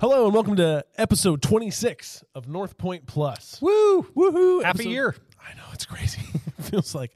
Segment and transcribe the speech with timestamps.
[0.00, 3.60] Hello and welcome to episode 26 of North Point Plus.
[3.60, 4.02] Woo!
[4.14, 4.62] Woohoo!
[4.62, 5.16] Happy Episode- year.
[5.40, 6.20] I know it's crazy.
[6.58, 7.12] it feels like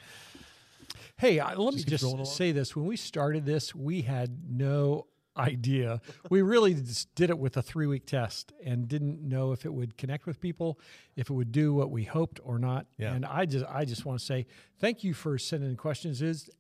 [1.17, 2.25] Hey, I, let me keeps rolling along.
[2.25, 2.75] just say this.
[2.75, 5.07] When we started this, we had no
[5.37, 6.01] idea.
[6.31, 9.73] we really just did it with a three week test and didn't know if it
[9.73, 10.81] would connect with people,
[11.15, 12.87] if it would do what we hoped or not.
[12.99, 13.13] Yeah.
[13.15, 14.47] And I just I just want to say
[14.81, 16.21] thank you for sending questions.
[16.21, 16.51] Is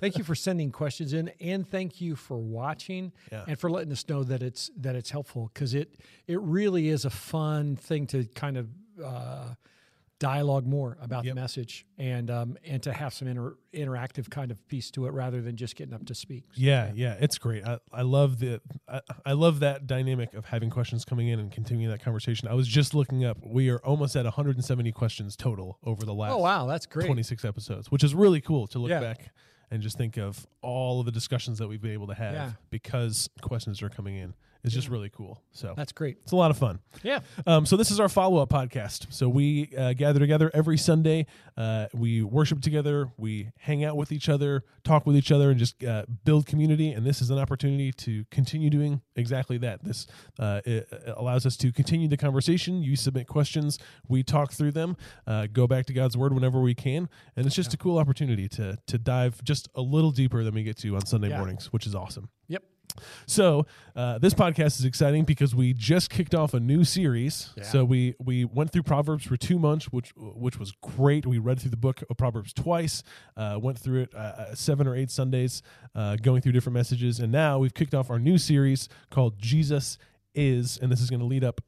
[0.00, 3.44] thank you for sending questions in and thank you for watching Yeah.
[3.46, 7.04] and for letting us know that it's that it's helpful because it it really is
[7.04, 8.68] a fun thing to kind of
[9.04, 9.54] uh,
[10.18, 11.34] dialogue more about Yep.
[11.34, 15.10] the message and um, and to have some inter- interactive kind of piece to it
[15.12, 16.44] rather than just getting up to speak.
[16.54, 17.64] yeah, yeah, it's great.
[17.64, 21.52] I, I love the I, I love that dynamic of having questions coming in and
[21.52, 22.48] continuing that conversation.
[22.48, 23.38] I was just looking up.
[23.46, 27.06] We are almost at 170 questions total over the last Oh wow, that's great.
[27.06, 29.00] 26 episodes, which is really cool to look Yeah.
[29.00, 29.30] back
[29.70, 32.52] and just think of all of the discussions that we've been able to have Yeah.
[32.70, 34.34] because questions are coming in.
[34.68, 35.42] It's just really cool.
[35.52, 36.18] So That's great.
[36.22, 36.78] it's a lot of fun.
[37.02, 37.20] Yeah.
[37.46, 39.12] Um, so this is our follow-up podcast.
[39.12, 41.26] So we uh, gather together every Sunday.
[41.56, 43.10] Uh, we worship together.
[43.16, 46.92] We hang out with each other, talk with each other, and just uh, build community.
[46.92, 49.82] And this is an opportunity to continue doing exactly that.
[49.84, 50.06] This
[50.38, 50.60] uh,
[51.16, 52.82] allows us to continue the conversation.
[52.82, 54.96] You submit questions, we talk through them,
[55.26, 58.48] uh, go back to God's word whenever we can, and it's just a cool opportunity
[58.50, 61.38] to to dive just a little deeper than we get to on Sunday Yeah.
[61.38, 62.28] mornings, which is awesome.
[62.48, 62.62] Yep.
[63.26, 67.50] So uh, this podcast is exciting because we just kicked off a new series.
[67.56, 67.62] Yeah.
[67.64, 71.26] So we we went through Proverbs for two months, which which was great.
[71.26, 73.02] We read through the book of Proverbs twice,
[73.36, 75.62] uh, went through it uh, uh, seven or eight Sundays,
[75.94, 79.98] uh, going through different messages, and now we've kicked off our new series called Jesus
[80.34, 81.60] is, and this is going to lead up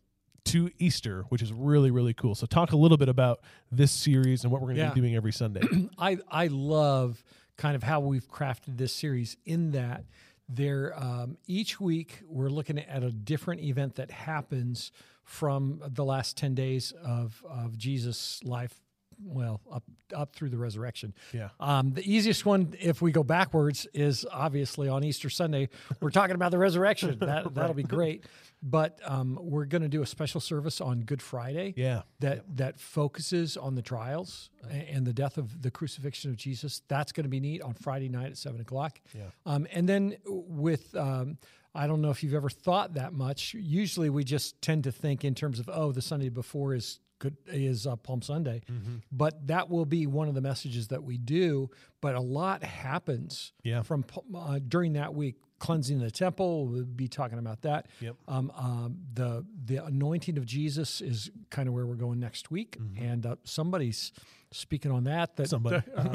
[0.46, 2.34] to Easter, which is really really cool.
[2.34, 4.94] So talk a little bit about this series and what we're going to Yeah.
[4.94, 5.62] be doing every Sunday.
[5.98, 7.22] I I love
[7.56, 10.04] kind of how we've crafted this series in that
[10.52, 14.90] there um, each week we're looking at a different event that happens
[15.24, 18.80] from the last 10 days of of Jesus life
[19.24, 19.82] well up
[20.14, 21.50] up through the resurrection Yeah.
[21.60, 25.68] um, the easiest one if we go backwards is obviously on Easter Sunday
[26.00, 28.24] we're talking about the resurrection that that'll be great
[28.62, 32.02] but um, we're going to do a special service on Good Friday Yeah.
[32.18, 36.82] that that focuses on the trials and the death of the crucifixion of Jesus.
[36.86, 39.00] That's going to be neat on Friday night at seven o'clock.
[39.14, 39.22] Yeah.
[39.46, 41.38] Um, and then with um,
[41.74, 43.54] I don't know if you've ever thought that much.
[43.54, 47.36] Usually we just tend to think in terms of oh the Sunday before is good
[47.46, 48.96] is uh, Palm Sunday, Mm-hmm.
[49.12, 51.70] but that will be one of the messages that we do.
[52.00, 53.82] But a lot happens Yeah.
[53.82, 54.04] from
[54.34, 55.36] uh, during that week.
[55.60, 57.86] Cleansing the temple, we'll be talking about that.
[58.00, 58.16] Yep.
[58.26, 62.78] Um, um, the the anointing of Jesus is kind of where we're going next week,
[62.98, 64.10] and uh, somebody's
[64.52, 65.36] speaking on that.
[65.36, 65.82] That Somebody.
[65.94, 66.06] uh,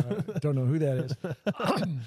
[0.41, 1.87] don't know who that is.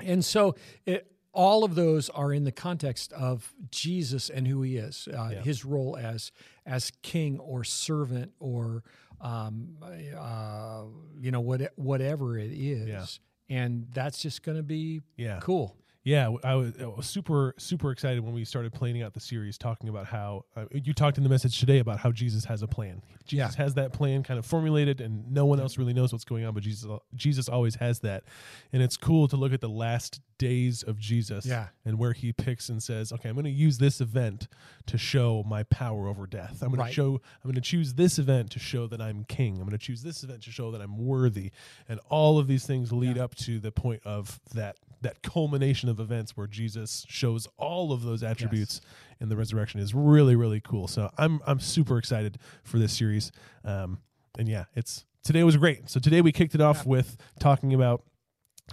[0.00, 0.54] and so
[0.86, 5.30] it, all of those are in the context of Jesus and who he is, uh,
[5.32, 5.42] Yeah.
[5.42, 6.32] his role as
[6.66, 8.82] as king or servant or
[9.20, 9.76] um,
[10.16, 10.82] uh,
[11.20, 12.88] you know what whatever it is.
[12.88, 13.06] Yeah.
[13.56, 15.38] And that's just going to be Yeah.
[15.40, 15.76] cool.
[16.08, 19.58] Yeah, I was, I was super super excited when we started planning out the series,
[19.58, 22.66] talking about how uh, you talked in the message today about how Jesus has a
[22.66, 23.02] plan.
[23.26, 23.62] Jesus Yeah.
[23.62, 26.54] has that plan kind of formulated, and no one else really knows what's going on,
[26.54, 28.24] but Jesus Jesus always has that,
[28.72, 31.68] and it's cool to look at the last days of Jesus, Yeah.
[31.84, 34.48] and where he picks and says, "Okay, I'm going to use this event
[34.86, 36.62] to show my power over death.
[36.62, 36.88] I'm going Right.
[36.88, 39.54] to show I'm going to choose this event to show that I'm king.
[39.56, 41.50] I'm going to choose this event to show that I'm worthy."
[41.86, 43.24] And all of these things lead Yeah.
[43.24, 48.02] up to the point of that that culmination of events where Jesus shows all of
[48.02, 48.80] those attributes
[49.20, 50.88] in the resurrection is really really cool.
[50.88, 53.32] So I'm I'm super excited for this series.
[53.64, 53.98] Um,
[54.38, 55.90] and yeah, it's today was great.
[55.90, 58.02] So today we kicked it off with talking about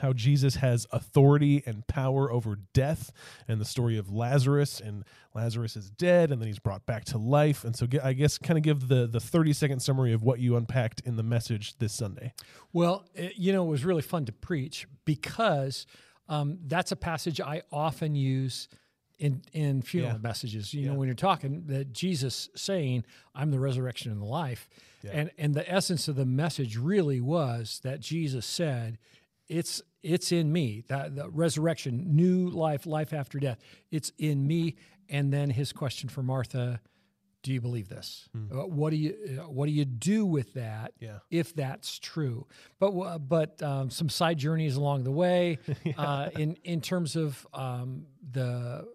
[0.02, 3.12] how Jesus has authority and power over death,
[3.48, 4.80] and the story of Lazarus.
[4.80, 5.04] And
[5.34, 7.64] Lazarus is dead, and then he's brought back to life.
[7.64, 10.56] And so, I guess, kind of give the the thirty second summary of what you
[10.56, 12.34] unpacked in the message this Sunday.
[12.74, 15.86] Well, it, you know, it was really fun to preach because
[16.28, 18.68] um, that's a passage I often use
[19.20, 20.20] in in funeral Yeah.
[20.20, 20.74] messages.
[20.74, 24.68] You know, when you're talking that Jesus saying, "I'm the resurrection and the life,"
[25.04, 25.12] Yeah.
[25.14, 28.98] and and the essence of the message really was that Jesus said,
[29.48, 33.60] "It's it's in me that the resurrection, new life, life after death.
[33.92, 34.76] It's in me."
[35.08, 36.82] And then his question for Martha.
[37.46, 38.28] Do you believe this?
[38.36, 40.94] Uh, what do you uh, What do you do with that?
[41.00, 41.20] Yeah.
[41.30, 42.48] if that's true.
[42.80, 45.60] But but um, some side journeys along the way,
[45.98, 48.88] uh, in in terms of um, the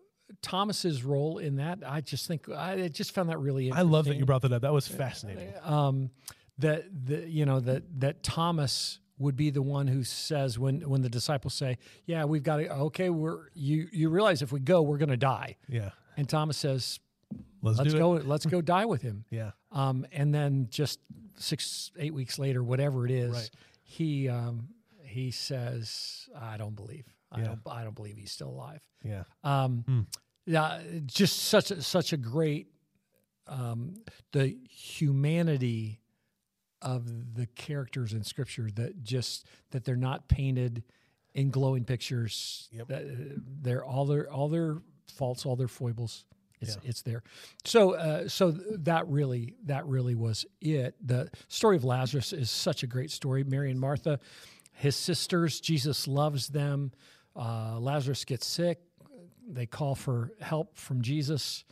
[0.42, 3.70] Thomas's role in that, I just think I just found that really.
[3.70, 4.62] I love that you brought that up.
[4.62, 5.52] That was fascinating.
[5.62, 6.10] um,
[6.58, 11.02] that the you know that that Thomas would be the one who says when when
[11.02, 14.82] the disciples say, "Yeah, we've got to okay, we're you you realize if we go,
[14.82, 15.90] we're going to die." Yeah.
[16.16, 16.98] And Thomas says,
[17.62, 18.26] Let's, "Let's go it.
[18.26, 19.50] let's go die with him." Yeah.
[19.72, 20.98] Um, and then just
[21.36, 23.50] 6 8 weeks later, whatever it is, Right.
[23.82, 24.68] he um,
[25.02, 27.06] he says, "I don't believe.
[27.32, 27.44] I Yeah.
[27.46, 29.24] don't I don't believe he's still alive." Yeah.
[29.44, 30.00] Um, Hmm.
[30.46, 32.68] Yeah, just such a, such a great
[33.46, 33.94] um,
[34.32, 36.00] the humanity
[36.82, 40.82] of the characters in Scripture that just that they're not painted
[41.34, 42.68] in glowing pictures.
[42.72, 42.88] Yep.
[42.88, 44.78] That uh, they're all their all their
[45.08, 46.24] faults, all their foibles.
[46.60, 46.90] It's, Yeah.
[46.90, 47.22] it's there.
[47.64, 50.94] So uh, so that really that really was it.
[51.04, 53.44] The story of Lazarus is such a great story.
[53.44, 54.20] Mary and Martha,
[54.72, 56.92] his sisters, Jesus loves them.
[57.34, 58.80] Uh, Lazarus gets sick.
[59.48, 61.64] They call for help from Jesus.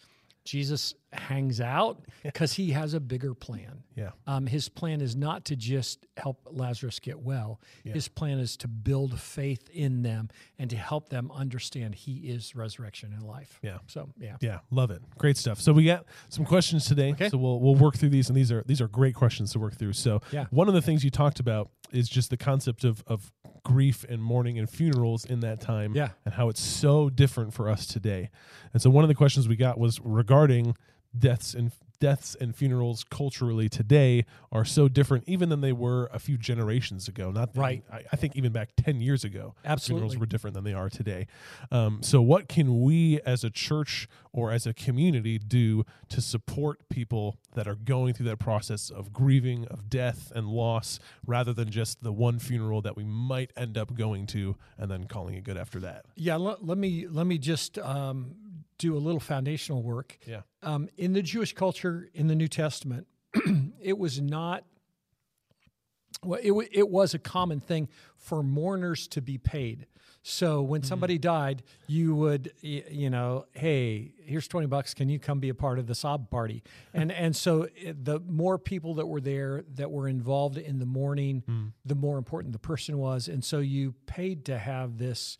[0.45, 3.83] Jesus hangs out because he has a bigger plan.
[3.95, 4.11] Yeah.
[4.27, 7.61] Um, his plan is not to just help Lazarus get well.
[7.85, 7.95] Yeah.
[7.95, 10.29] His plan is to build faith in them
[10.59, 13.59] and to help them understand he is resurrection and life.
[13.63, 13.79] Yeah.
[13.87, 14.37] So yeah.
[14.41, 15.03] Yeah, love it.
[15.19, 15.61] Great stuff.
[15.61, 17.13] So we got some questions today.
[17.13, 17.29] Okay.
[17.29, 19.77] So we'll we'll work through these, and these are these are great questions to work
[19.77, 19.95] through.
[19.95, 20.47] So Yeah.
[20.51, 23.33] one of the things you talked about is just the concept of of
[23.65, 25.95] grief and mourning and funerals in that time.
[25.95, 26.11] Yeah.
[26.25, 28.31] And how it's so different for us today.
[28.73, 30.77] And so one of the questions we got was regarding
[31.19, 36.19] deaths and deaths and funerals culturally today are so different even than they were a
[36.21, 37.83] few generations ago not Right.
[37.93, 40.01] I, I think even back 10 years ago Absolutely.
[40.03, 41.27] funerals were different than they are today
[41.73, 46.89] um, so what can we as a church or as a community do to support
[46.89, 51.69] people that are going through that process of grieving of death and loss rather than
[51.69, 55.43] just the one funeral that we might end up going to and then calling it
[55.43, 58.37] good after that Yeah, let, let me let me just um,
[58.79, 60.19] do a little foundational work.
[60.27, 63.07] yeah Um, in the Jewish culture in the New Testament,
[63.81, 64.65] it was not.
[66.25, 69.87] Well, it, wa- it was a common thing for mourners to be paid.
[70.23, 70.89] So when mm-hmm.
[70.89, 74.95] somebody died, you would, y- you know, hey, here's twenty bucks.
[74.95, 76.63] Can you come be a part of the sob party?
[76.93, 80.87] And and so it, the more people that were there that were involved in the
[80.87, 81.67] mourning, hmm.
[81.85, 83.29] the more important the person was.
[83.29, 85.39] And so you paid to have this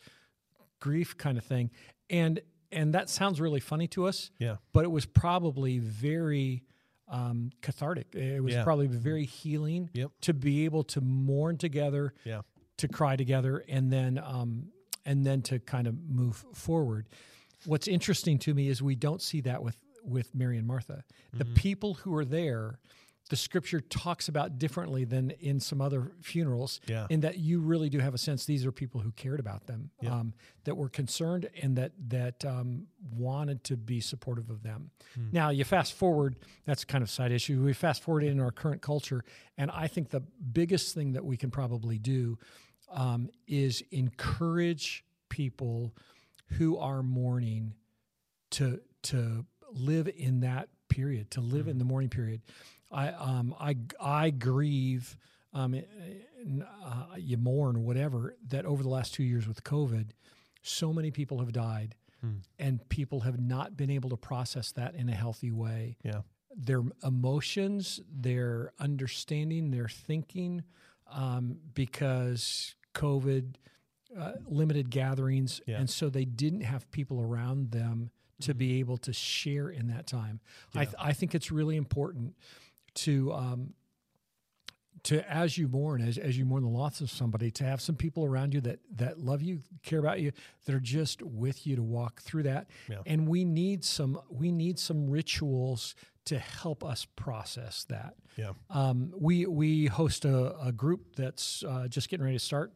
[0.81, 1.71] grief kind of thing.
[2.09, 2.41] And
[2.73, 6.65] and that sounds really funny to us yeah but it was probably very
[7.11, 8.15] um, cathartic.
[8.15, 8.65] It was Yeah.
[8.65, 10.11] probably very healing Yep.
[10.23, 12.43] to be able to mourn together, yeah
[12.77, 14.69] to cry together, and then um,
[15.07, 17.09] and then to kind of move forward.
[17.65, 21.03] What's interesting to me is we don't see that with with Mary and Martha.
[21.33, 21.55] The Mm-hmm.
[21.55, 22.79] people who are there,
[23.31, 26.81] the Scripture talks about differently than in some other funerals.
[26.87, 27.07] Yeah.
[27.11, 29.91] in that you really do have a sense these are people who cared about them,
[30.01, 30.15] Yeah.
[30.15, 30.35] um,
[30.65, 34.91] that were concerned, and that that um, wanted to be supportive of them.
[35.15, 35.29] Hmm.
[35.33, 36.37] Now you fast forward.
[36.65, 37.63] That's kind of a side issue.
[37.63, 39.25] We fast forward in our current culture,
[39.57, 40.21] and I think the
[40.53, 42.39] biggest thing that we can probably do
[42.91, 45.95] um, is encourage people
[46.53, 47.75] who are mourning
[48.53, 52.41] to to live in that period, to live in the mourning period.
[52.91, 55.17] I um I I grieve.
[55.55, 55.75] Um,
[56.85, 58.37] uh, you mourn, whatever.
[58.49, 60.11] That over the last two years with COVID,
[60.63, 61.95] so many people have died,
[62.59, 66.21] and people have not been able to process that in a healthy way yeah
[66.57, 70.63] their emotions, their understanding, their thinking,
[71.13, 73.55] um, because COVID
[74.19, 75.79] uh, limited gatherings, Yeah.
[75.79, 78.11] and so they didn't have people around them
[78.41, 80.41] to be able to share in that time.
[80.75, 82.35] I, th- I think it's really important
[83.05, 83.75] to um,
[85.05, 87.95] to as you mourn, as, as you mourn the loss of somebody, to have some
[87.95, 90.33] people around you that that love you, care about you,
[90.65, 92.69] that are just with you to walk through that.
[92.89, 92.99] Yeah.
[93.07, 95.95] And we need some we need some rituals
[96.27, 98.15] to help us process that.
[98.37, 102.73] yeah Um, we we host a, a group that's uh, just getting ready to start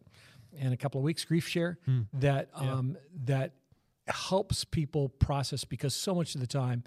[0.57, 1.79] in a couple of weeks, Grief Share,
[2.15, 3.53] that um, that
[4.07, 6.85] helps people process because so much of the time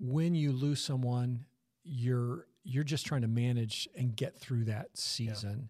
[0.00, 1.44] when you lose someone,
[1.84, 5.68] you're you're just trying to manage and get through that season.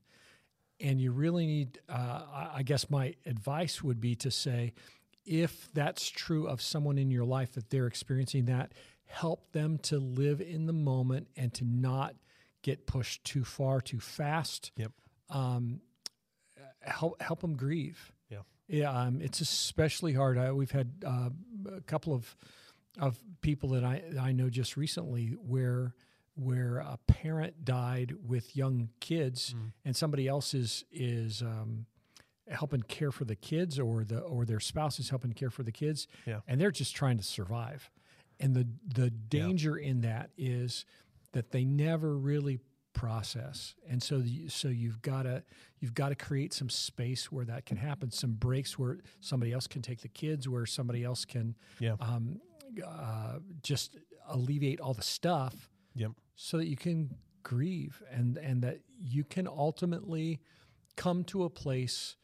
[0.80, 4.72] And you really need, uh, I I guess my advice would be to say,
[5.24, 8.72] if that's true of someone in your life that they're experiencing that,
[9.06, 12.14] help them to live in the moment and to not
[12.62, 14.72] get pushed too far, too fast.
[14.76, 14.92] Yep.
[15.30, 15.80] Um,
[16.80, 18.12] help help them grieve.
[18.28, 18.38] Yeah.
[18.66, 20.38] Yeah, um, it's especially hard.
[20.38, 21.30] I, we've had uh,
[21.74, 22.36] a couple of
[22.98, 25.94] of people that I I know just recently where
[26.36, 29.72] where a parent died with young kids Mm.
[29.84, 31.86] and somebody else is is um,
[32.48, 35.72] helping care for the kids or the or their spouse is helping care for the
[35.72, 36.40] kids Yeah.
[36.46, 37.90] and they're just trying to survive
[38.40, 40.84] and the the danger in that is
[41.32, 42.58] that they never really
[42.92, 45.42] process and so the, so you've got to
[45.80, 49.66] you've got to create some space where that can happen some breaks where somebody else
[49.66, 51.96] can take the kids where somebody else can Yeah.
[52.00, 52.40] um,
[52.86, 53.96] uh, just
[54.28, 56.12] alleviate all the stuff Yep.
[56.34, 60.40] so that you can grieve and and that you can ultimately
[60.96, 62.16] come to a place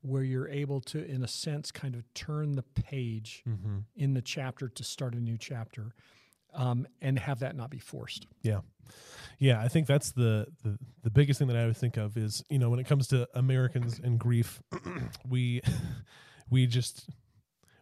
[0.00, 3.78] where you're able to in a sense kind of turn the page Mm-hmm.
[3.96, 5.94] in the chapter to start a new chapter
[6.54, 8.60] um, and have that not be forced Yeah.
[9.38, 12.42] Yeah, I think that's the, the the biggest thing that I would think of is,
[12.50, 14.60] you know, when it comes to Americans and grief,
[15.28, 15.62] we
[16.50, 17.08] we just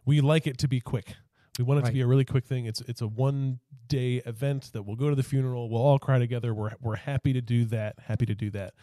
[0.05, 1.15] we like it to be quick.
[1.59, 2.65] We want it to be a really quick thing.
[2.65, 6.17] It's it's a one day event that we'll go to the funeral, we'll all cry
[6.17, 6.53] together.
[6.53, 8.73] We're we're happy to do that, happy to do that.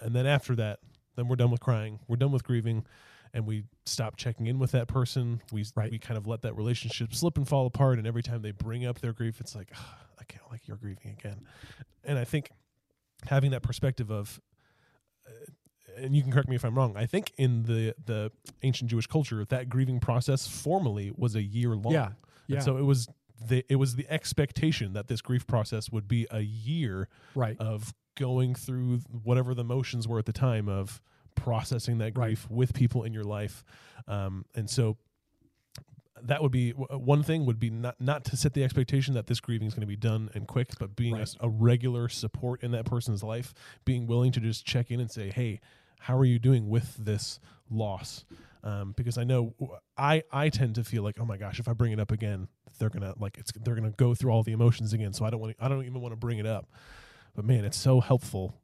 [0.00, 0.80] And then after that,
[1.16, 2.00] then we're done with crying.
[2.08, 2.84] We're done with grieving
[3.32, 5.40] and we stop checking in with that person.
[5.52, 5.90] We Right.
[5.90, 7.98] we kind of let that relationship slip and fall apart.
[7.98, 10.76] And every time they bring up their grief, it's like, "Ah, I can't like you're
[10.76, 11.46] grieving again.
[12.04, 12.50] And I think
[13.24, 14.40] having that perspective of,
[15.26, 15.30] uh,
[15.96, 16.96] and you can correct me if I'm wrong.
[16.96, 18.30] I think in the the
[18.62, 21.92] ancient Jewish culture, that grieving process formally was a year long.
[21.92, 22.10] Yeah,
[22.46, 22.56] yeah.
[22.56, 23.08] And so it was
[23.48, 27.92] the it was the expectation that this grief process would be a year right of
[28.16, 31.00] going through whatever the motions were at the time of
[31.34, 32.26] processing that Right.
[32.28, 33.64] grief with people in your life
[34.06, 34.96] um, and so
[36.24, 39.26] that would be w- one thing would be not not to set the expectation that
[39.26, 41.22] this grieving is going to be done and quick but being a Right.
[41.22, 45.10] s- a, regular support in that person's life being willing to just check in and
[45.10, 45.60] say hey
[46.02, 47.38] how are you doing with this
[47.70, 48.24] loss?
[48.64, 49.54] Um, because I know
[49.96, 52.48] I I tend to feel like oh my gosh if I bring it up again
[52.78, 55.12] they're gonna like it's they're gonna go through all the emotions again.
[55.12, 56.70] So I don't want I don't even want to bring it up.
[57.34, 58.54] But man it's so helpful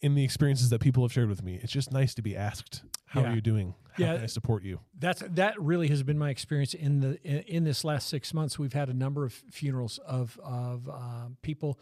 [0.00, 1.58] in the experiences that people have shared with me.
[1.62, 3.30] It's just nice to be asked how Yeah.
[3.30, 3.74] are you doing?
[3.92, 4.14] How Yeah.
[4.16, 4.80] can I support you?
[4.98, 8.58] That's that really has been my experience in the in, in this last six months.
[8.58, 11.78] We've had a number of funerals of of uh, people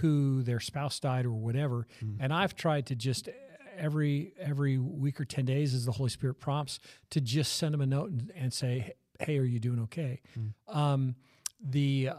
[0.00, 1.86] who their spouse died or whatever,
[2.18, 3.28] and I've tried to just
[3.76, 6.78] every every week or ten days, as the Holy Spirit prompts,
[7.10, 10.20] to just send them a note and, and say, "Hey, are you doing okay?"
[10.68, 11.16] Um,
[11.60, 12.14] the uh,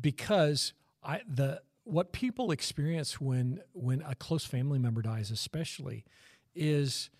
[0.00, 6.04] because I the what people experience when when a close family member dies, especially,
[6.54, 7.10] is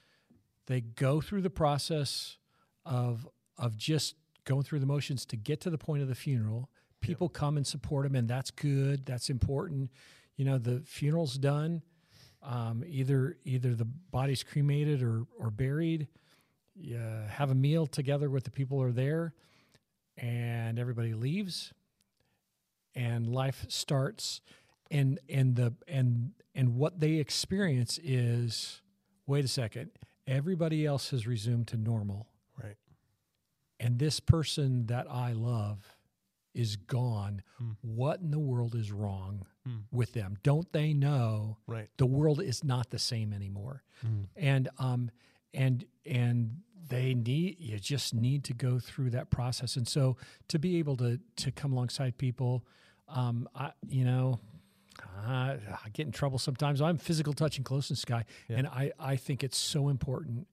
[0.66, 2.36] they go through the process
[2.84, 6.70] of of just going through the motions to get to the point of the funeral.
[7.00, 9.06] People come and support them, and that's good.
[9.06, 9.90] That's important.
[10.36, 11.82] You know, the funeral's done.
[12.46, 16.06] Um, either either the body's cremated or or buried.
[16.74, 16.98] You
[17.28, 19.34] have a meal together with the people who are there,
[20.16, 21.72] and everybody leaves,
[22.94, 24.40] and life starts.
[24.90, 28.80] And and the and and what they experience is,
[29.26, 29.90] wait a second,
[30.26, 32.28] everybody else has resumed to normal
[32.62, 32.76] right
[33.78, 35.95] and this person that I love
[36.56, 37.42] is gone.
[37.58, 37.72] Hmm.
[37.82, 39.78] What in the world is wrong Hmm.
[39.90, 40.36] with them?
[40.42, 43.82] Don't they know right the world is not the same anymore?
[44.00, 44.22] Hmm.
[44.36, 45.10] And um
[45.54, 49.76] and and they need you just need to go through that process.
[49.76, 50.16] And so
[50.48, 52.64] to be able to to come alongside people,
[53.08, 54.40] um, I you know.
[55.26, 56.80] I, I get in trouble sometimes.
[56.80, 58.56] I'm physical touch and closeness guy, Yeah.
[58.58, 60.46] and I, I think it's so important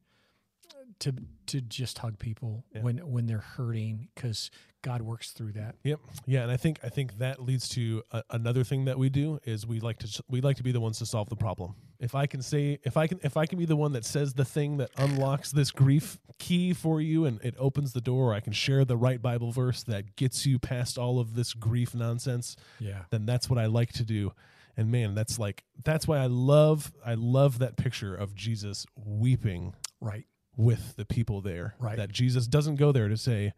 [1.04, 1.14] to
[1.48, 2.82] to just hug people Yeah.
[2.82, 4.50] when when they're hurting because
[4.82, 5.76] God works through that.
[5.86, 6.00] Yep.
[6.26, 9.40] Yeah, and I think I think that leads to a, another thing that we do
[9.46, 11.76] is we like to we like to be the ones to solve the problem.
[12.00, 14.34] If I can say if I can if I can be the one that says
[14.34, 18.40] the thing that unlocks this grief key for you and it opens the door, I
[18.42, 22.58] can share the right Bible verse that gets you past all of this grief nonsense,
[22.80, 24.34] Yeah, then that's what I like to do.
[24.76, 29.76] And man, that's like that's why I love I love that picture of Jesus weeping
[30.02, 30.26] right.
[30.56, 31.76] With the people there.
[31.80, 31.98] Right.
[31.98, 33.54] That Jesus doesn't go there to say,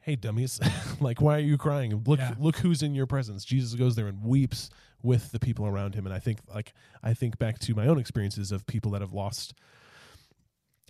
[0.00, 0.60] "Hey, dummies,
[1.00, 2.02] like why are you crying?
[2.06, 2.34] Look, Yeah.
[2.38, 4.70] look who's in your presence." Jesus goes there and weeps
[5.02, 6.06] with the people around him.
[6.06, 9.12] And I think, like, I think back to my own experiences of people that have
[9.12, 9.54] lost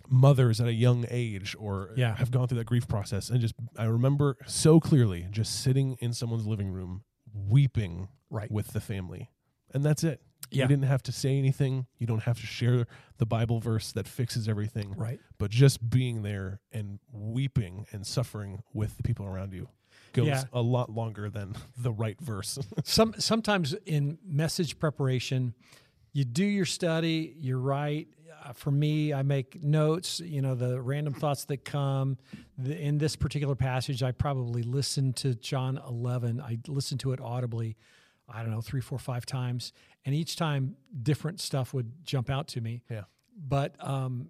[0.07, 2.15] mothers at a young age or Yeah.
[2.15, 6.13] have gone through that grief process and just I remember so clearly just sitting in
[6.13, 7.03] someone's living room
[7.33, 8.49] weeping Right.
[8.51, 9.29] with the family.
[9.71, 10.21] And that's it.
[10.51, 10.63] Yeah.
[10.63, 11.85] You didn't have to say anything.
[11.97, 12.87] You don't have to share
[13.17, 15.19] the Bible verse that fixes everything Right.
[15.37, 19.69] but just being there and weeping and suffering with the people around you
[20.13, 20.43] goes Yeah.
[20.53, 22.57] a lot longer than the right verse.
[22.83, 25.53] Some sometimes in message preparation,
[26.13, 28.07] you do your study, you write.
[28.43, 30.19] Uh, for me, I make notes.
[30.21, 32.17] You know, the random thoughts that come.
[32.57, 36.39] The, in this particular passage, I probably listened to John 11.
[36.41, 37.75] I listened to it audibly.
[38.33, 39.73] I don't know, three, four, five times,
[40.05, 42.83] and each time different stuff would jump out to me.
[42.89, 43.03] yeah.
[43.37, 44.29] but um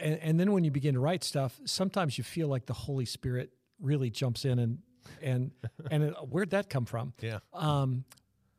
[0.00, 3.04] and, and then when you begin to write stuff sometimes you feel like the holy
[3.06, 4.78] spirit really jumps in and
[5.22, 5.50] and
[5.90, 7.38] and it, where'd that come from Yeah.
[7.52, 8.04] um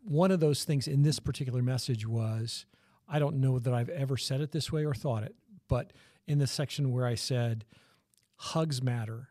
[0.03, 2.65] one of those things in this particular message was
[3.07, 5.35] I don't know that I've ever said it this way or thought it,
[5.67, 5.93] but
[6.27, 7.65] in the section where I said
[8.35, 9.29] hugs matter,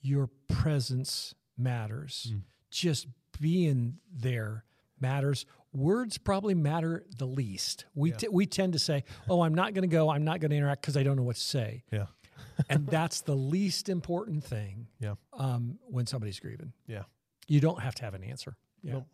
[0.00, 2.42] your presence matters, Mm.
[2.70, 3.06] just
[3.40, 4.64] being there
[5.02, 5.44] matters.
[5.74, 7.84] Words probably matter the least.
[7.94, 8.16] We Yeah.
[8.16, 10.08] t- we tend to say, "Oh, I'm not going to go.
[10.10, 12.06] I'm not going to interact because I don't know what to say," Yeah.
[12.70, 14.86] and that's the least important thing.
[15.00, 15.14] Yeah.
[15.32, 17.04] Um, when somebody's grieving, Yeah.
[17.48, 18.56] you don't have to have an answer.
[18.82, 18.92] Yeah.
[18.94, 19.06] Nope.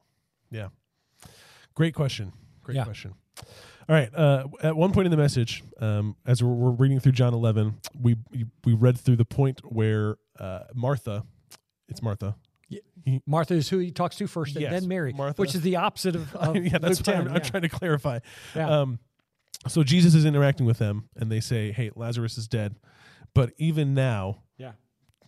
[0.50, 0.68] Yeah.
[1.74, 2.32] Great question.
[2.62, 2.84] Great Yeah.
[2.84, 3.14] question.
[3.88, 4.12] All right.
[4.14, 7.78] Uh, at one point in the message, um, as we're, we're reading through John 11,
[7.98, 8.16] we
[8.64, 11.24] we read through the point where uh, Martha,
[11.88, 12.34] it's Martha.
[13.26, 15.40] Martha is who he talks to first, and Yes, then Mary, Martha.
[15.40, 17.28] which is the opposite of, of yeah, that's Luke what 10.
[17.28, 18.18] I'm, I'm trying to clarify.
[18.54, 18.80] Yeah.
[18.80, 18.98] Um,
[19.66, 22.76] so Jesus is interacting with them, and they say, "Hey, Lazarus is dead,
[23.34, 24.72] but even now, Yeah.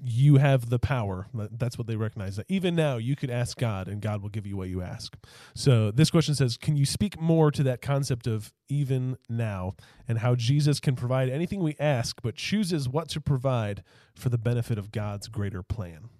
[0.02, 2.37] you have the power." That's what they recognize.
[2.37, 5.16] That even now, you could ask God, and God will give you what you ask.
[5.54, 9.75] So this question says, "Can you speak more to that concept of even now,
[10.06, 13.82] and how Jesus can provide anything we ask, but chooses what to provide
[14.14, 16.11] for the benefit of God's greater plan?"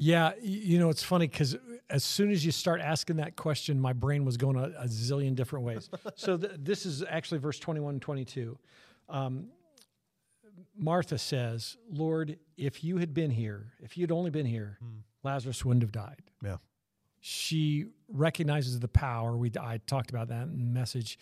[0.00, 1.56] Yeah, you know, it's funny because
[1.90, 5.34] as soon as you start asking that question, my brain was going a, a zillion
[5.34, 5.90] different ways.
[6.14, 8.56] so th- this is actually verse 21 and 22.
[9.08, 9.48] Um,
[10.76, 14.78] Martha says, Lord, if you had been here, if you'd only been here,
[15.24, 16.22] Lazarus wouldn't have died.
[16.42, 16.58] Yeah.
[17.20, 19.36] She recognizes the power.
[19.36, 21.18] We I talked about that in the message.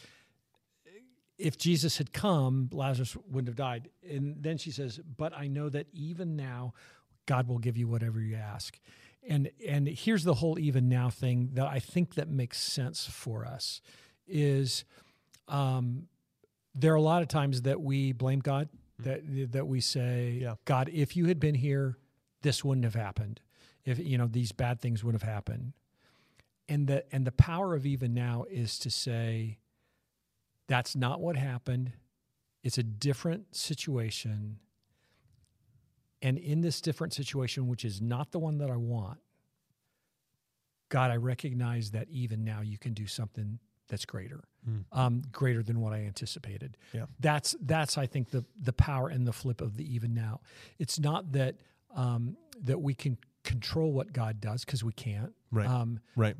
[1.38, 3.88] If Jesus had come, Lazarus wouldn't have died.
[4.08, 6.74] And then she says, "But I know that even now,
[7.26, 8.78] God will give you whatever you ask."
[9.28, 13.44] And and here's the whole even now thing that I think that makes sense for
[13.44, 13.80] us
[14.26, 14.84] is
[15.48, 16.08] um,
[16.74, 18.68] there are a lot of times that we blame God
[18.98, 20.54] that that we say, Yeah.
[20.64, 21.98] God, if you had been here,
[22.42, 23.40] this wouldn't have happened.
[23.84, 25.72] If you know these bad things would have happened.
[26.68, 29.58] And the and the power of even now is to say
[30.68, 31.92] that's not what happened.
[32.62, 34.58] It's a different situation.
[36.26, 39.18] And in this different situation, which is not the one that I want,
[40.88, 43.58] God, I recognize that even now you can do something
[43.88, 44.84] that's greater, Mm.
[44.90, 46.76] um, greater than what I anticipated.
[46.92, 47.06] Yeah.
[47.20, 50.40] That's that's I think the the power and the flip of the even now.
[50.78, 51.56] It's not that
[51.94, 55.32] um, that we can control what God does because we can't.
[55.52, 55.68] Right.
[55.68, 56.36] Um, Right.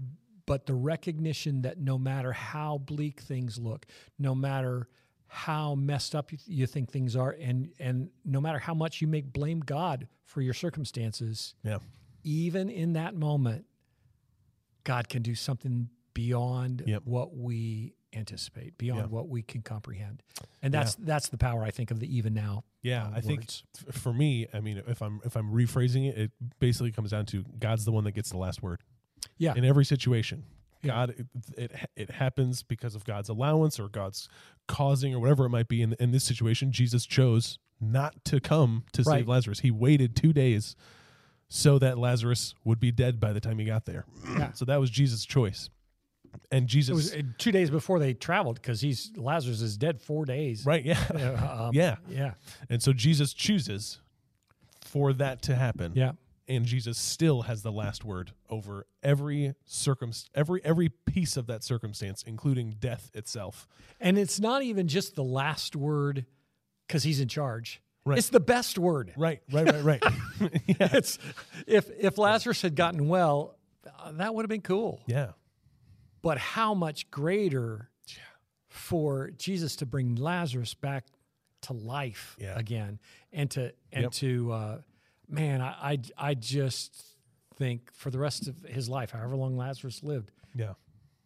[0.47, 3.87] but the recognition that no matter how bleak things look,
[4.19, 4.89] no matter
[5.29, 9.21] how messed up you, think things are, and and no matter how much you may
[9.21, 11.79] blame God for your circumstances, Yeah.
[12.25, 13.67] even in that moment,
[14.85, 17.03] God can do something beyond Yep.
[17.05, 19.07] what we anticipate, beyond Yeah.
[19.07, 20.23] what we can comprehend,
[20.63, 22.65] and that's that's the power I think of the even now.
[22.83, 23.65] Yeah, uh, I think words.
[23.89, 27.27] f- for me, I mean, if I'm if I'm rephrasing it, it basically comes down
[27.27, 28.81] to God's the one that gets the last word
[29.39, 30.45] Yeah, in every situation.
[30.87, 34.29] God, it, it it happens because of God's allowance or God's
[34.69, 35.83] causing or whatever it might be.
[35.83, 39.19] In in this situation, Jesus chose not to come to Right.
[39.19, 39.61] save Lazarus.
[39.61, 40.75] He waited two days
[41.49, 44.05] so that Lazarus would be dead by the time he got there.
[44.39, 44.53] Yeah.
[44.53, 45.71] so that was Jesus' choice,
[46.51, 50.01] and Jesus, it was uh, two days before they traveled because he's Lazarus is dead
[50.01, 50.67] four days.
[50.67, 50.85] right?
[50.85, 51.97] Yeah, Uh, um, yeah.
[52.11, 52.35] yeah,
[52.69, 54.01] And so Jesus chooses
[54.85, 55.93] for that to happen.
[55.95, 56.13] yeah.
[56.49, 61.65] And Jesus still has the last word over every circum every every piece of that
[61.65, 63.67] circumstance, including death itself.
[64.01, 66.27] And it's not even just the last word
[66.87, 67.81] because he's in charge.
[68.05, 68.19] Right.
[68.19, 69.13] It's the best word.
[69.17, 70.03] Right, right, right, right.
[70.67, 71.19] yeah, It's
[71.67, 73.57] if if Lazarus had gotten well,
[73.99, 75.01] uh, that would have been cool.
[75.07, 75.33] yeah,
[76.23, 77.91] But how much greater
[78.69, 81.07] for Jesus to bring Lazarus back
[81.63, 82.57] to life Yeah.
[82.59, 83.01] again,
[83.33, 84.13] and to and Yep.
[84.13, 84.79] to uh,
[85.29, 87.05] man, I, I I just
[87.57, 90.75] think for the rest of his life, however long Lazarus lived, yeah,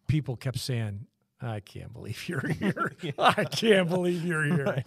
[0.07, 1.07] people kept saying,
[1.41, 2.93] "I can't believe you're here.
[3.19, 4.87] I can't believe you're here." right.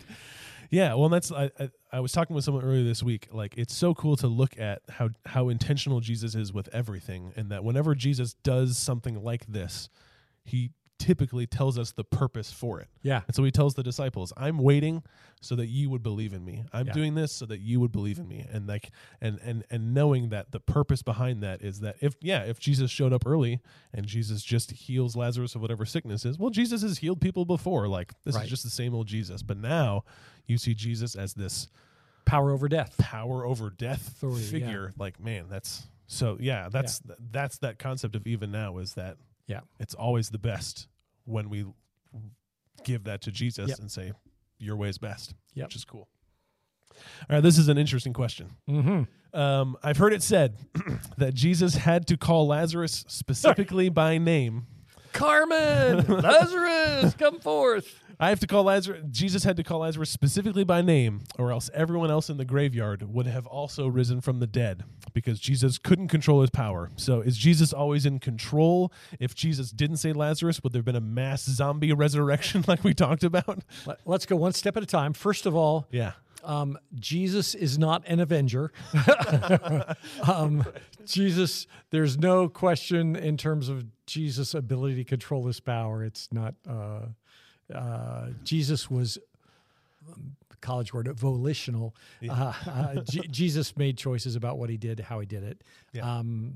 [0.69, 3.27] Yeah, well, that's I, I I was talking with someone earlier this week.
[3.31, 7.49] Like, it's so cool to look at how how intentional Jesus is with everything, and
[7.51, 9.89] that whenever Jesus does something like this,
[10.43, 12.87] he typically tells us the purpose for it.
[13.01, 15.03] Yeah, And so he tells the disciples, "I'm waiting
[15.41, 16.63] so that you would believe in me.
[16.71, 16.93] I'm Yeah.
[16.93, 20.29] doing this so that you would believe in me." And like and and and knowing
[20.29, 23.59] that the purpose behind that is that if yeah, if Jesus showed up early
[23.93, 27.87] and Jesus just heals Lazarus of whatever sickness is, well, Jesus has healed people before.
[27.87, 28.45] Like this Right.
[28.45, 29.41] is just the same old Jesus.
[29.43, 30.03] But now
[30.47, 31.67] you see Jesus as this
[32.25, 32.95] power over death.
[32.97, 34.49] power over death Authority, yeah.
[34.51, 34.93] figure.
[34.97, 36.69] Like man, that's so yeah.
[36.69, 37.01] That's
[37.31, 39.59] that's that concept of even now is that Yeah.
[39.79, 40.87] it's always the best
[41.25, 41.65] when we
[42.83, 43.79] give that to Jesus Yep.
[43.79, 44.13] and say,
[44.57, 45.33] Your way is best.
[45.55, 45.67] Yep.
[45.67, 46.07] Which is cool.
[46.91, 46.97] All
[47.37, 48.51] right, this is an interesting question.
[48.69, 49.37] Mm-hmm.
[49.37, 50.57] Um, I've heard it said
[51.17, 54.67] that Jesus had to call Lazarus specifically by name.
[55.11, 57.99] Carmen, Lazarus, come forth.
[58.19, 59.03] I have to call Lazarus.
[59.09, 63.03] Jesus had to call Lazarus specifically by name, or else everyone else in the graveyard
[63.13, 66.91] would have also risen from the dead because Jesus couldn't control his power.
[66.95, 68.91] So, is Jesus always in control?
[69.19, 72.93] If Jesus didn't say Lazarus, would there have been a mass zombie resurrection like we
[72.93, 73.63] talked about?
[73.85, 75.13] Let, us go one step at a time.
[75.13, 76.11] First of all, Yeah.
[76.43, 78.71] um, Jesus is not an avenger.
[80.27, 80.65] um,
[81.05, 86.03] Jesus, there's no question in terms of Jesus' ability to control his power.
[86.03, 86.55] It's not.
[86.67, 87.07] Uh,
[87.73, 89.17] uh, Jesus was
[90.63, 91.93] college word volitional.
[92.27, 95.61] Uh, uh, J- Jesus made choices about what he did, how he did it.
[95.91, 96.09] Yeah.
[96.09, 96.55] Um,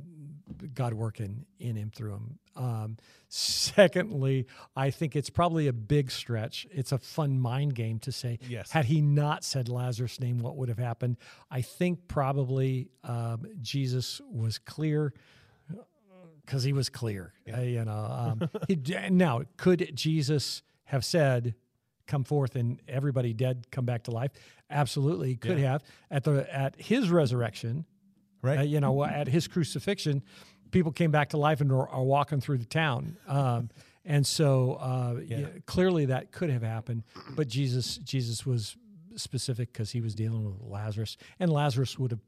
[0.74, 2.40] God working in him through him.
[2.56, 6.66] Um, secondly, I think it's probably a big stretch.
[6.72, 8.72] It's a fun mind game to say, Yes.
[8.72, 11.18] had he not said Lazarus' name, what would have happened?
[11.52, 15.14] I think probably um, Jesus was clear
[16.46, 17.34] because he was clear.
[17.54, 18.76] Uh, you know, um, he,
[19.10, 21.56] now could Jesus have said,
[22.08, 24.32] "Come forth," and everybody dead come back to life?
[24.70, 25.72] Absolutely, could Yeah.
[25.74, 27.86] have at the at his resurrection.
[28.42, 28.60] Right.
[28.60, 30.24] Uh, you know, at his crucifixion,
[30.72, 33.18] people came back to life and are, are walking through the town.
[33.28, 33.70] Um,
[34.06, 35.38] and so uh, Yeah.
[35.40, 37.04] yeah, clearly that could have happened,
[37.36, 38.76] but Jesus Jesus was
[39.16, 42.22] specific because he was dealing with Lazarus, and Lazarus would have.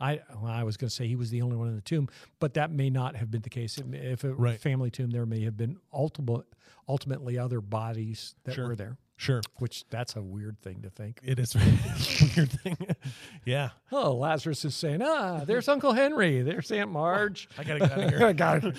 [0.00, 2.08] I well, I was going to say he was the only one in the tomb,
[2.40, 3.78] but that may not have been the case.
[3.92, 4.60] If a Right.
[4.60, 6.44] family tomb, there may have been ultimate,
[6.88, 8.68] ultimately other bodies that Sure.
[8.68, 8.98] were there.
[9.18, 9.40] Sure.
[9.60, 11.20] Which that's a weird thing to think.
[11.22, 12.76] It is a weird thing.
[13.46, 13.70] yeah.
[13.90, 16.42] Oh, Lazarus is saying, "Ah, there's Uncle Henry.
[16.42, 18.26] There's Aunt Marge." I gotta get out of here.
[18.26, 18.76] I got it.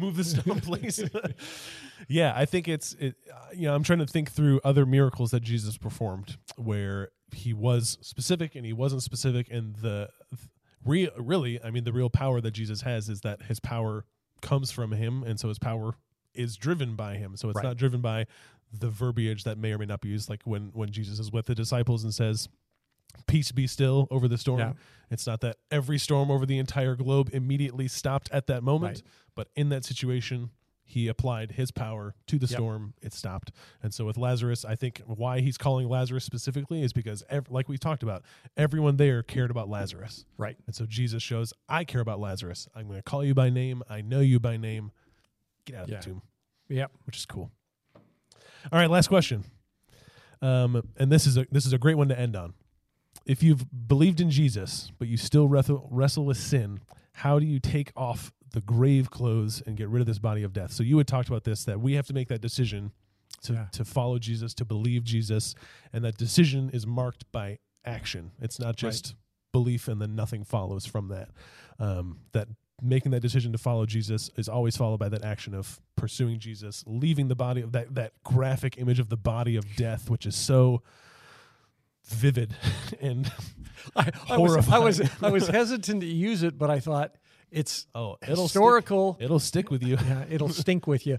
[0.00, 1.04] move the stone please
[2.08, 5.30] yeah i think it's it uh, you know i'm trying to think through other miracles
[5.30, 10.08] that jesus performed where he was specific and he wasn't specific and the
[10.84, 14.04] real really i mean the real power that jesus has is that his power
[14.42, 15.94] comes from him and so his power
[16.34, 17.64] is driven by him so it's Right.
[17.64, 18.26] not driven by
[18.72, 21.46] the verbiage that may or may not be used like when when jesus is with
[21.46, 22.48] the disciples and says
[23.26, 24.72] peace be still over the storm Yeah.
[25.10, 29.02] it's not that every storm over the entire globe immediately stopped at that moment Right.
[29.34, 30.50] but in that situation
[30.86, 32.50] he applied his power to the Yep.
[32.58, 33.50] storm it stopped.
[33.82, 37.68] And so with lazarus i think why he's calling lazarus specifically is because ev- like
[37.68, 38.22] we talked about
[38.56, 40.24] everyone there cared about lazarus.
[40.36, 40.56] Right.
[40.66, 42.68] and so jesus shows i care about lazarus.
[42.74, 43.82] I'm going to call you by name.
[43.88, 44.92] I know you by name.
[45.64, 45.96] Get out of Yeah.
[45.98, 46.22] the tomb.
[46.68, 46.92] Yep.
[47.06, 47.50] which is cool.
[48.72, 49.44] All right last question.
[50.42, 52.54] Um, and this is a this is a great one to end on.
[53.26, 56.80] If you've believed in jesus but you still wrestle, wrestle with sin
[57.14, 60.52] how do you take off the grave clothes and get rid of this body of
[60.52, 60.72] death?
[60.72, 62.92] So you had talked about this that we have to make that decision
[63.42, 63.66] to, Yeah.
[63.72, 65.54] to follow jesus to believe jesus
[65.92, 68.30] and that decision is marked by action.
[68.40, 69.14] It's not just
[69.52, 71.28] belief and then nothing follows from that.
[71.78, 72.48] Um, that
[72.82, 76.82] making that decision to follow jesus is always followed by that action of pursuing jesus
[76.86, 80.34] leaving the body of that that graphic image of the body of death which is
[80.34, 80.82] so
[82.06, 82.54] vivid
[83.00, 83.30] and
[83.96, 85.10] I, I was, I was Horrifying.
[85.22, 87.14] I was hesitant to use it, but I thought
[87.50, 89.14] it's oh it'll historical.
[89.14, 91.18] stick, it'll stick with you yeah, it'll stink with you.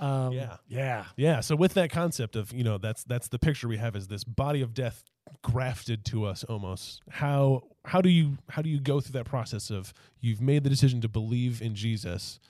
[0.00, 0.56] Um, Yeah.
[0.68, 3.94] yeah, yeah so with that concept of you know that's that's the picture we have
[3.94, 5.04] is this body of death
[5.42, 9.70] grafted to us almost how how do you how do you go through that process
[9.70, 12.40] of you've made the decision to believe in jesus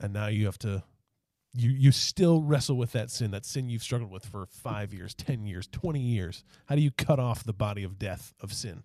[0.00, 0.82] and now you have to
[1.56, 5.14] you you still wrestle with that sin that sin you've struggled with for five years
[5.14, 8.82] ten years 20 years how do you cut off the body of death of sin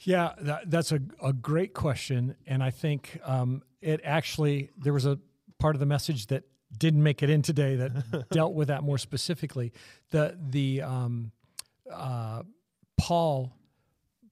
[0.00, 0.34] yeah.
[0.40, 5.18] That, that's a, a great question, and I think um, it actually there was a
[5.58, 6.44] part of the message that
[6.76, 9.72] didn't make it in today that dealt with that more specifically.
[10.10, 11.32] The the um,
[11.92, 12.42] uh,
[12.96, 13.52] Paul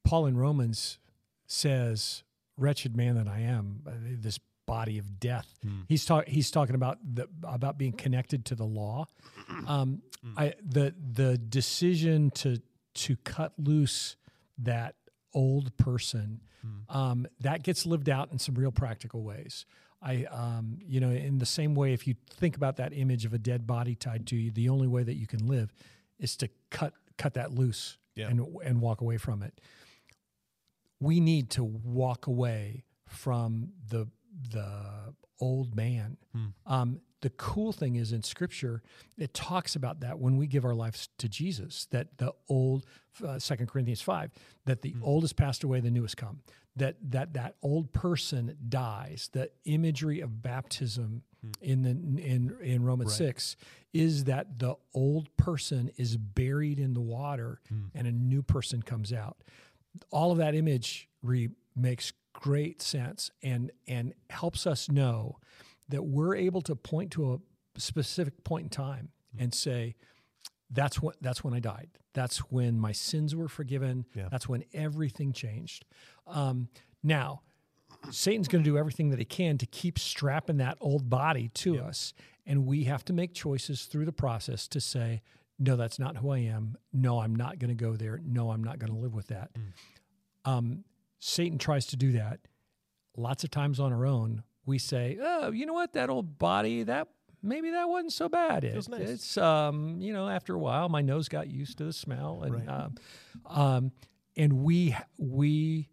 [0.05, 0.99] Paul in Romans
[1.47, 2.23] says,
[2.57, 5.47] "Wretched man that I am, uh, this body of death."
[5.89, 6.33] He's talking.
[6.33, 9.07] He's talking about the about being connected to the law.
[9.69, 10.03] Um,
[10.37, 12.61] I the the decision to
[12.95, 14.17] to cut loose
[14.59, 14.97] that
[15.33, 16.41] old person
[16.89, 19.67] um, that gets lived out in some real practical ways.
[20.03, 23.33] I, um, you know, in the same way, if you think about that image of
[23.33, 25.73] a dead body tied to you, the only way that you can live
[26.19, 28.29] is to cut cut that loose Yeah.
[28.29, 29.61] and and walk away from it.
[31.01, 34.09] We need to walk away from the
[34.51, 36.17] the old man.
[36.67, 38.83] Um, the cool thing is in Scripture,
[39.17, 42.85] it talks about that when we give our lives to Jesus, that the old
[43.27, 44.31] uh, Second Corinthians five,
[44.67, 46.41] that the old has passed away, the new has come.
[46.77, 49.31] That that that old person dies.
[49.33, 51.23] The imagery of baptism
[51.63, 51.91] in the
[52.23, 53.29] in in Romans Right.
[53.29, 53.57] six
[53.95, 57.61] is that the old person is buried in the water
[57.95, 59.39] and a new person comes out.
[60.11, 65.39] All of that imagery makes great sense and and helps us know
[65.89, 69.95] that we're able to point to a specific point in time and say
[70.71, 71.89] that's what that's when I died.
[72.13, 74.05] That's when my sins were forgiven.
[74.15, 74.29] Yeah.
[74.31, 75.85] That's when everything changed.
[76.27, 76.69] Um,
[77.03, 77.43] now,
[78.11, 81.81] Satan's going to do everything that he can to keep strapping that old body to
[81.81, 85.23] us, and we have to make choices through the process to say,
[85.59, 86.77] "No, that's not who I am.
[86.93, 88.21] No, I'm not going to go there.
[88.25, 89.51] No, I'm not going to live with that."
[90.45, 90.85] Um,
[91.19, 92.41] Satan tries to do that
[93.17, 94.43] lots of times on our own.
[94.67, 95.93] We say, "Oh, you know what?
[95.95, 97.09] That old body that."
[97.43, 98.65] Maybe that wasn't so bad.
[98.65, 99.09] It, nice.
[99.09, 102.55] It's um, you know, after a while, my nose got used to the smell, and
[102.55, 102.69] Right.
[102.69, 102.95] um,
[103.45, 103.93] um,
[104.37, 105.91] and we we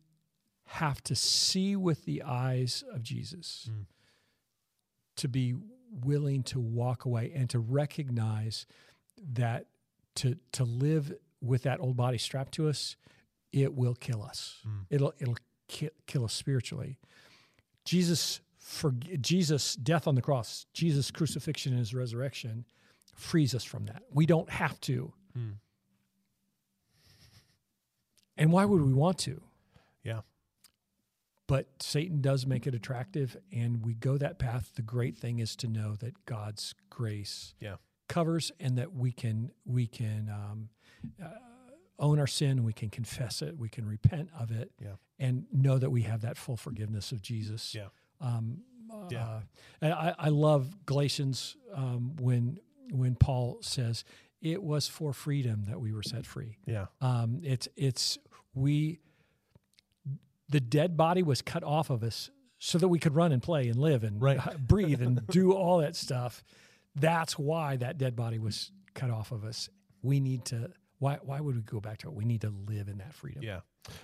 [0.66, 3.86] have to see with the eyes of Jesus Mm.
[5.18, 5.54] to be
[5.92, 8.66] willing to walk away and to recognize
[9.22, 9.68] that
[10.16, 12.96] to to live with that old body strapped to us,
[13.54, 14.58] it will kill us.
[14.68, 14.86] Mm.
[14.90, 15.38] It'll it'll
[15.70, 16.98] ki- kill us spiritually.
[17.86, 22.66] Jesus for Jesus death on the cross, Jesus crucifixion and his resurrection
[23.16, 24.04] frees us from that.
[24.12, 25.14] We don't have to.
[25.38, 25.54] Mm.
[28.38, 29.42] And why would we want to?
[30.04, 30.22] Yeah.
[31.46, 34.72] But Satan does make it attractive, and we go that path.
[34.76, 37.76] The great thing is to know that God's grace Yeah.
[38.08, 40.70] covers, and that we can we can um,
[41.22, 41.28] uh,
[42.04, 44.96] own our sin, we can confess it, we can repent of it, Yeah.
[45.20, 47.74] and know that we have that full forgiveness of Jesus.
[47.74, 47.88] Yeah.
[48.22, 48.64] Um,
[49.10, 49.26] Yeah.
[49.28, 49.42] uh,
[49.82, 52.60] and I, I love Galatians um, when
[52.92, 54.04] when Paul says
[54.42, 56.58] it was for freedom that we were set free.
[56.66, 56.88] Yeah.
[57.02, 58.18] Um, it's it's
[58.54, 59.00] we
[60.50, 63.68] the dead body was cut off of us so that we could run and play
[63.70, 64.40] and live and Right.
[64.68, 66.44] breathe and do all that stuff.
[66.96, 69.70] That's why that dead body was cut off of us.
[70.04, 70.72] We need to.
[71.00, 71.20] Why?
[71.22, 72.14] Why would we go back to it?
[72.14, 73.44] We need to live in that freedom.
[73.44, 73.62] Yeah.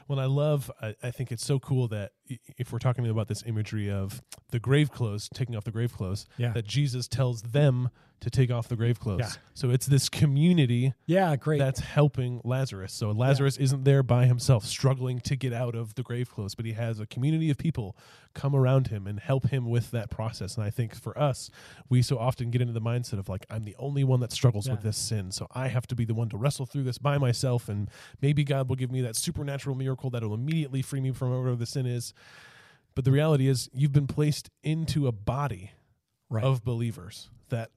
[0.07, 2.11] Well, I love, I, I think it's so cool that
[2.57, 6.25] if we're talking about this imagery of the grave clothes, taking off the grave clothes,
[6.37, 6.51] Yeah.
[6.53, 7.89] that Jesus tells them
[8.21, 9.19] to take off the grave clothes.
[9.21, 9.31] Yeah.
[9.53, 11.57] So it's this community Yeah, great.
[11.57, 12.91] that's helping Lazarus.
[12.91, 16.65] So Lazarus isn't there by himself, struggling to get out of the grave clothes, but
[16.65, 17.95] he has a community of people
[18.33, 20.55] come around him and help him with that process.
[20.57, 21.49] And I think for us,
[21.87, 24.69] we so often get into the mindset of like, I'm the only one that struggles
[24.69, 27.17] with this sin, so I have to be the one to wrestle through this by
[27.17, 27.89] myself, and
[28.21, 31.55] maybe God will give me that supernatural miracle that will immediately free me from whatever
[31.55, 32.13] the sin is.
[32.95, 35.71] But the reality is, you've been placed into a body
[36.29, 36.43] right.
[36.43, 37.71] of believers that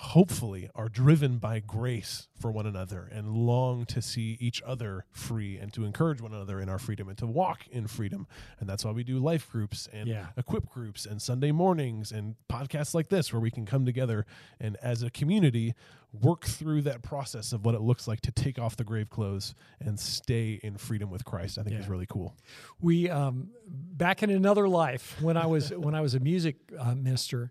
[0.00, 5.56] hopefully are driven by grace for one another and long to see each other free
[5.56, 8.26] and to encourage one another in our freedom and to walk in freedom.
[8.60, 10.26] And that's why we do life groups and Yeah.
[10.36, 14.26] equip groups and Sunday mornings and podcasts like this where we can come together
[14.60, 15.74] and as a community
[16.12, 19.54] work through that process of what it looks like to take off the grave clothes
[19.80, 21.56] and stay in freedom with Christ.
[21.58, 22.36] I think is really cool.
[22.82, 26.94] we um, back in another life when I was when I was a music uh,
[26.94, 27.50] minister,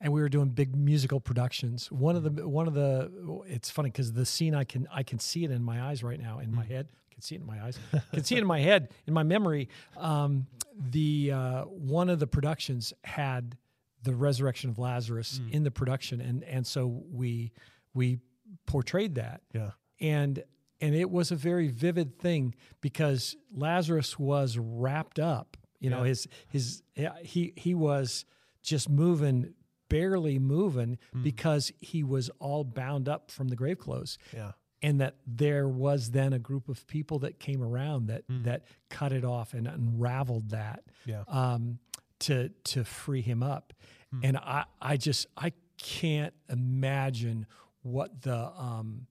[0.00, 1.90] and we were doing big musical productions.
[1.90, 3.10] One of the one of the
[3.46, 6.20] it's funny because the scene I can I can see it in my eyes right
[6.20, 6.88] now in my head.
[7.10, 7.78] I can see it in my eyes.
[7.94, 9.68] I can see it in my head in my memory.
[9.96, 10.46] Um,
[10.78, 13.56] the uh, one of the productions had
[14.02, 17.52] the resurrection of Lazarus in the production, and and so we
[17.94, 18.18] we
[18.66, 19.70] portrayed that Yeah.
[20.00, 20.44] and
[20.80, 25.56] and it was a very vivid thing because Lazarus was wrapped up.
[25.80, 26.82] You know, his his
[27.22, 28.24] he he was
[28.62, 29.54] just moving,
[29.88, 31.22] barely moving hmm.
[31.22, 34.18] because he was all bound up from the grave clothes.
[34.32, 34.52] Yeah.
[34.82, 38.42] And that there was then a group of people that came around that hmm.
[38.42, 41.24] that cut it off and unraveled that Yeah.
[41.28, 41.78] um,
[42.20, 43.72] to to free him up.
[44.12, 44.20] Hmm.
[44.22, 47.46] And I I just I can't imagine
[47.82, 49.06] what the um,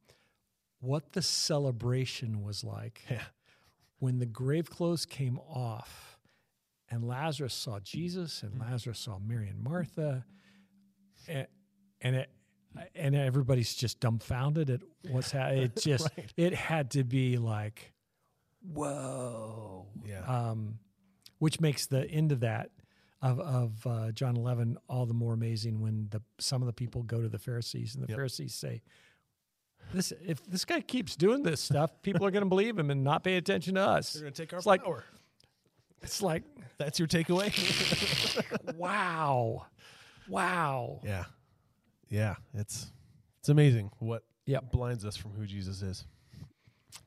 [0.79, 3.23] what the celebration was like Yeah.
[3.99, 6.19] when the grave clothes came off
[6.89, 10.25] and Lazarus saw Jesus and Lazarus saw Mary and Martha
[11.27, 11.47] and,
[12.01, 12.29] and it
[12.93, 15.63] and everybody's just dumbfounded at what's happening.
[15.63, 16.33] It just Right.
[16.35, 17.93] it had to be like,
[18.73, 20.21] whoa, Yeah.
[20.25, 20.79] um,
[21.39, 22.71] which makes the end of that
[23.21, 27.03] of of uh, John eleven all the more amazing when the some of the people
[27.03, 28.17] go to the Pharisees and the Yep.
[28.17, 28.81] Pharisees say,
[29.93, 33.03] "This if this guy keeps doing this stuff, people are going to believe him and
[33.03, 34.83] not pay attention to us." They're going to take our It's like-
[36.01, 36.43] It's like,
[36.77, 37.49] That's your takeaway?
[38.77, 39.65] wow,
[40.29, 40.99] wow.
[41.03, 41.25] yeah.
[42.09, 42.91] Yeah, it's
[43.39, 44.71] it's amazing what Yep.
[44.71, 46.05] blinds us from who Jesus is.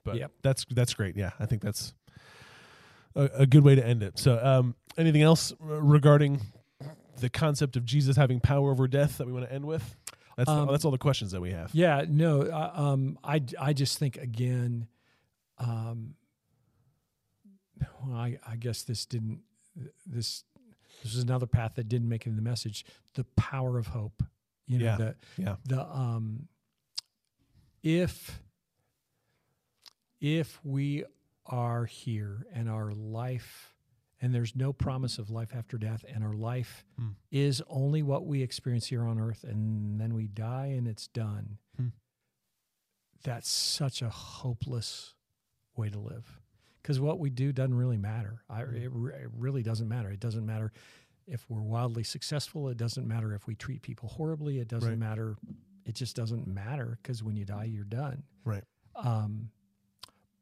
[0.05, 0.33] But Yep.
[0.43, 1.17] that's that's great.
[1.17, 1.95] Yeah, I think that's
[3.15, 4.19] a, a good way to end it.
[4.19, 6.41] So, um, anything else regarding
[7.21, 9.97] the concept of Jesus having power over death that we want to end with?
[10.37, 11.71] That's Um, that's all the questions that we have.
[11.75, 14.87] Yeah, no, uh, um, I, I just think again,
[15.59, 16.15] um,
[18.05, 19.41] well, I, I guess this didn't,
[20.07, 20.45] this,
[21.03, 22.85] this is another path that didn't make it in the message.
[23.15, 24.23] The power of hope,
[24.67, 24.97] you know, Yeah.
[24.97, 25.57] the, Yeah.
[25.65, 26.49] the, um,
[27.83, 28.43] if,
[30.21, 31.05] if we
[31.47, 33.75] are here and our life,
[34.21, 37.11] and there's no promise of life after death, and our life Hmm.
[37.31, 41.59] is only what we experience here on earth, and then we die and it's done.
[41.77, 41.89] Hmm.
[43.23, 45.15] That's such a hopeless
[45.77, 46.41] way to live
[46.89, 48.41] because what we do doesn't really matter.
[48.49, 48.75] I, Hmm.
[48.77, 48.85] it,
[49.21, 50.11] it really doesn't matter.
[50.11, 50.73] It doesn't matter
[51.27, 52.71] if we're wildly successful.
[52.71, 54.59] It doesn't matter if we treat people horribly.
[54.59, 54.99] It doesn't Right.
[54.99, 55.37] matter.
[55.85, 58.23] It just doesn't matter because when you die, you're done.
[58.43, 58.65] Right.
[58.95, 59.51] Um,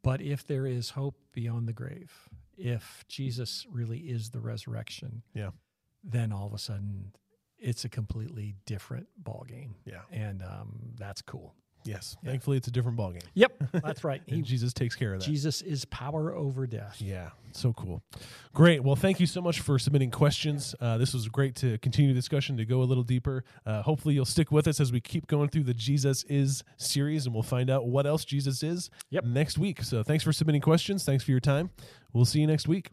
[0.02, 2.12] but if there is hope beyond the grave,
[2.56, 5.50] if Jesus really is the resurrection, Yeah.
[6.04, 7.12] then all of a sudden
[7.58, 10.02] it's a completely different ball game, Yeah.
[10.12, 11.56] and um, that's cool.
[11.86, 12.16] Yes.
[12.22, 12.30] Yeah.
[12.30, 13.22] Thankfully, it's a different ballgame.
[13.34, 14.20] Yep, that's right.
[14.28, 15.26] And He, Jesus takes care of that.
[15.26, 16.96] Jesus is power over death.
[17.00, 18.02] Yeah, so cool.
[18.54, 18.82] Great.
[18.82, 20.74] Well, thank you so much for submitting questions.
[20.80, 23.44] Uh, this was great to continue the discussion, to go a little deeper.
[23.64, 27.26] Uh, hopefully, you'll stick with us as we keep going through the Jesus is series,
[27.26, 29.24] and we'll find out what else Jesus is Yep.
[29.24, 29.82] next week.
[29.82, 31.04] So, thanks for submitting questions.
[31.04, 31.70] Thanks for your time.
[32.12, 32.90] We'll see you next week.